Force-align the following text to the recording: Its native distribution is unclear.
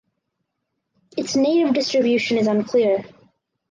Its 1.15 1.35
native 1.35 1.75
distribution 1.75 2.39
is 2.39 2.47
unclear. 2.47 3.05